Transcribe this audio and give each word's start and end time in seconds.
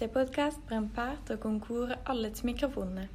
Ce 0.00 0.06
podcast 0.06 0.58
part 0.94 1.18
au 1.30 1.36
concours 1.36 1.88
Allets 2.06 2.42
mikrofonene. 2.42 3.06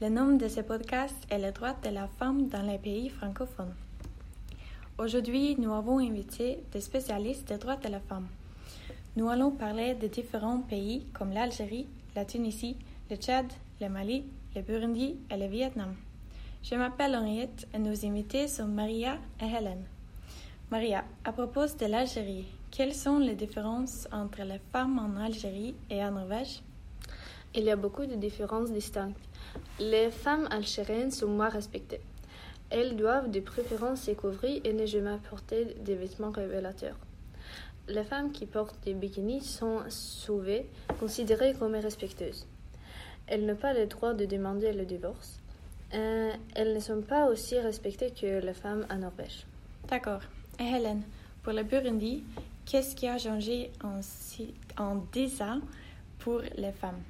Le 0.00 0.08
nom 0.08 0.36
de 0.36 0.48
ce 0.48 0.60
podcast 0.60 1.14
est 1.30 1.38
Les 1.38 1.52
droits 1.52 1.76
de 1.80 1.90
la 1.90 2.08
femme 2.08 2.48
dans 2.48 2.62
les 2.62 2.78
pays 2.78 3.08
francophones. 3.08 3.76
Aujourd'hui, 4.98 5.54
nous 5.60 5.72
avons 5.72 6.00
invité 6.00 6.58
des 6.72 6.80
spécialistes 6.80 7.46
des 7.46 7.58
droits 7.58 7.76
de 7.76 7.88
la 7.88 8.00
femme. 8.00 8.26
Nous 9.14 9.28
allons 9.28 9.52
parler 9.52 9.94
de 9.94 10.08
différents 10.08 10.62
pays 10.62 11.06
comme 11.12 11.30
l'Algérie, 11.30 11.86
la 12.16 12.24
Tunisie, 12.24 12.78
le 13.08 13.14
Tchad, 13.14 13.46
le 13.80 13.88
Mali, 13.88 14.24
le 14.56 14.62
Burundi 14.62 15.20
et 15.30 15.36
le 15.36 15.46
Vietnam. 15.46 15.94
Je 16.64 16.74
m'appelle 16.74 17.14
Henriette 17.14 17.68
et 17.72 17.78
nos 17.78 18.04
invités 18.04 18.48
sont 18.48 18.66
Maria 18.66 19.18
et 19.40 19.44
Hélène. 19.44 19.84
Maria, 20.72 21.04
à 21.26 21.32
propos 21.32 21.66
de 21.66 21.84
l'Algérie, 21.84 22.46
quelles 22.70 22.94
sont 22.94 23.18
les 23.18 23.34
différences 23.34 24.08
entre 24.10 24.42
les 24.42 24.58
femmes 24.72 24.98
en 24.98 25.20
Algérie 25.20 25.74
et 25.90 26.02
en 26.02 26.12
Norvège? 26.12 26.62
Il 27.54 27.64
y 27.64 27.70
a 27.70 27.76
beaucoup 27.76 28.06
de 28.06 28.14
différences 28.14 28.72
distinctes. 28.72 29.20
Les 29.78 30.10
femmes 30.10 30.48
algériennes 30.50 31.10
sont 31.10 31.28
moins 31.28 31.50
respectées. 31.50 32.00
Elles 32.70 32.96
doivent 32.96 33.30
de 33.30 33.40
préférence 33.40 34.04
se 34.04 34.12
couvrir 34.12 34.62
et 34.64 34.72
ne 34.72 34.86
jamais 34.86 35.18
porter 35.28 35.76
des 35.84 35.94
vêtements 35.94 36.30
révélateurs. 36.30 36.96
Les 37.88 38.04
femmes 38.04 38.32
qui 38.32 38.46
portent 38.46 38.82
des 38.82 38.94
bikinis 38.94 39.42
sont 39.42 39.80
sauvées, 39.90 40.70
considérées 40.98 41.52
comme 41.52 41.74
respectueuses. 41.74 42.46
Elles 43.26 43.44
n'ont 43.44 43.56
pas 43.56 43.74
le 43.74 43.84
droit 43.88 44.14
de 44.14 44.24
demander 44.24 44.72
le 44.72 44.86
divorce. 44.86 45.38
Euh, 45.92 46.32
elles 46.54 46.72
ne 46.72 46.80
sont 46.80 47.02
pas 47.02 47.26
aussi 47.26 47.58
respectées 47.58 48.10
que 48.18 48.40
les 48.40 48.54
femmes 48.54 48.86
en 48.90 48.96
Norvège. 48.96 49.44
D'accord. 49.86 50.22
Hélène, 50.62 51.02
pour 51.42 51.52
le 51.52 51.62
Burundi, 51.62 52.22
qu'est-ce 52.64 52.94
qui 52.94 53.06
a 53.08 53.18
changé 53.18 53.70
en, 53.82 54.00
en 54.82 54.96
10 55.12 55.42
ans 55.42 55.60
pour 56.18 56.40
les 56.56 56.72
femmes? 56.72 57.00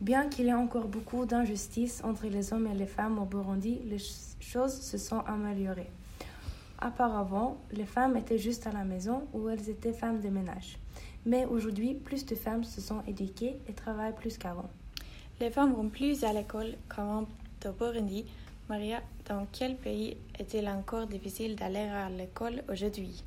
Bien 0.00 0.28
qu'il 0.28 0.46
y 0.46 0.48
ait 0.48 0.54
encore 0.54 0.88
beaucoup 0.88 1.26
d'injustices 1.26 2.02
entre 2.04 2.26
les 2.26 2.52
hommes 2.52 2.66
et 2.66 2.74
les 2.74 2.86
femmes 2.86 3.18
au 3.18 3.24
Burundi, 3.26 3.80
les 3.84 3.98
ch- 3.98 4.34
choses 4.40 4.80
se 4.80 4.96
sont 4.98 5.20
améliorées. 5.20 5.90
Auparavant, 6.84 7.58
les 7.72 7.84
femmes 7.84 8.16
étaient 8.16 8.38
juste 8.38 8.66
à 8.66 8.72
la 8.72 8.84
maison 8.84 9.24
où 9.34 9.48
elles 9.50 9.68
étaient 9.68 9.92
femmes 9.92 10.20
de 10.20 10.28
ménage. 10.30 10.78
Mais 11.26 11.44
aujourd'hui, 11.44 11.92
plus 11.94 12.24
de 12.24 12.34
femmes 12.34 12.64
se 12.64 12.80
sont 12.80 13.02
éduquées 13.06 13.56
et 13.68 13.72
travaillent 13.74 14.14
plus 14.14 14.38
qu'avant. 14.38 14.70
Les 15.38 15.50
femmes 15.50 15.74
vont 15.74 15.88
plus 15.90 16.24
à 16.24 16.32
l'école 16.32 16.74
qu'avant 16.94 17.26
au 17.66 17.72
Burundi. 17.72 18.24
Maria, 18.70 19.02
dans 19.28 19.48
quel 19.50 19.74
pays 19.74 20.16
est-il 20.38 20.68
encore 20.68 21.08
difficile 21.08 21.56
d'aller 21.56 21.88
à 22.04 22.08
l'école 22.08 22.62
aujourd'hui? 22.68 23.24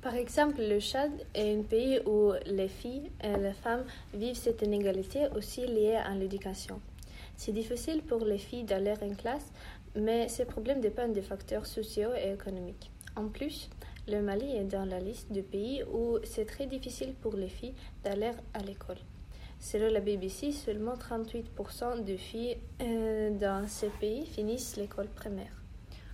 Par 0.00 0.14
exemple, 0.14 0.60
le 0.60 0.78
Tchad 0.78 1.10
est 1.34 1.58
un 1.58 1.62
pays 1.62 1.98
où 2.06 2.30
les 2.46 2.68
filles 2.68 3.10
et 3.20 3.36
les 3.36 3.54
femmes 3.54 3.84
vivent 4.14 4.36
cette 4.36 4.62
inégalité 4.62 5.26
aussi 5.36 5.66
liée 5.66 5.96
à 5.96 6.14
l'éducation. 6.14 6.80
C'est 7.36 7.50
difficile 7.50 8.02
pour 8.02 8.24
les 8.24 8.38
filles 8.38 8.62
d'aller 8.62 8.94
en 9.02 9.12
classe, 9.16 9.50
mais 9.96 10.28
ces 10.28 10.44
problèmes 10.44 10.80
dépendent 10.80 11.12
des 11.12 11.22
facteurs 11.22 11.66
sociaux 11.66 12.10
et 12.16 12.30
économiques. 12.34 12.92
En 13.16 13.26
plus, 13.26 13.70
le 14.06 14.22
Mali 14.22 14.52
est 14.54 14.70
dans 14.76 14.84
la 14.84 15.00
liste 15.00 15.32
de 15.32 15.40
pays 15.40 15.82
où 15.92 16.18
c'est 16.22 16.46
très 16.46 16.66
difficile 16.66 17.14
pour 17.20 17.34
les 17.34 17.48
filles 17.48 17.74
d'aller 18.04 18.30
à 18.54 18.60
l'école. 18.60 18.98
Selon 19.60 19.92
la 19.92 20.00
BBC, 20.00 20.52
seulement 20.52 20.94
38% 20.94 22.04
de 22.04 22.16
filles 22.16 22.56
euh, 22.80 23.30
dans 23.38 23.66
ces 23.66 23.88
pays 23.88 24.24
finissent 24.26 24.76
l'école 24.76 25.08
primaire. 25.08 25.52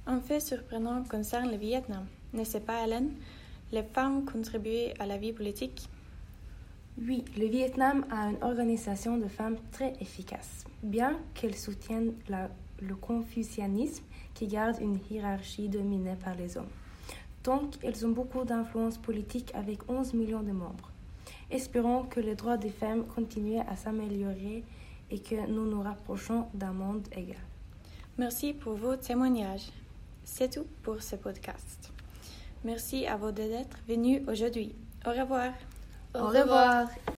Un 0.06 0.20
fait 0.20 0.40
surprenant 0.40 1.04
concerne 1.04 1.50
le 1.50 1.56
Vietnam. 1.56 2.06
N'est-ce 2.32 2.58
pas, 2.58 2.84
Hélène 2.84 3.12
Les 3.72 3.82
femmes 3.82 4.24
contribuent 4.24 4.92
à 4.98 5.06
la 5.06 5.18
vie 5.18 5.32
politique? 5.32 5.88
Oui, 6.98 7.24
le 7.36 7.46
Vietnam 7.46 8.06
a 8.10 8.28
une 8.30 8.42
organisation 8.42 9.16
de 9.18 9.26
femmes 9.28 9.56
très 9.72 9.92
efficace, 10.00 10.64
bien 10.82 11.18
qu'elle 11.34 11.56
soutienne 11.56 12.14
la- 12.28 12.50
le 12.80 12.94
confucianisme 12.94 14.04
qui 14.32 14.46
garde 14.46 14.80
une 14.80 14.98
hiérarchie 15.10 15.68
dominée 15.68 16.16
par 16.22 16.34
les 16.34 16.56
hommes. 16.56 16.68
Donc, 17.44 17.74
elles 17.82 18.06
ont 18.06 18.10
beaucoup 18.10 18.44
d'influence 18.44 18.96
politique 18.98 19.50
avec 19.54 19.88
11 19.90 20.14
millions 20.14 20.42
de 20.42 20.52
membres. 20.52 20.90
Espérons 21.54 22.02
que 22.02 22.18
les 22.18 22.34
droits 22.34 22.56
des 22.56 22.68
femmes 22.68 23.04
continuent 23.06 23.62
à 23.68 23.76
s'améliorer 23.76 24.64
et 25.08 25.20
que 25.20 25.46
nous 25.46 25.64
nous 25.66 25.82
rapprochons 25.82 26.48
d'un 26.52 26.72
monde 26.72 27.06
égal. 27.16 27.36
Merci 28.18 28.52
pour 28.52 28.74
vos 28.74 28.96
témoignages. 28.96 29.70
C'est 30.24 30.50
tout 30.50 30.66
pour 30.82 31.00
ce 31.00 31.14
podcast. 31.14 31.92
Merci 32.64 33.06
à 33.06 33.16
vous 33.16 33.30
d'être 33.30 33.78
venus 33.86 34.22
aujourd'hui. 34.26 34.74
Au 35.06 35.10
revoir. 35.10 35.52
Au 36.12 36.26
revoir. 36.26 36.88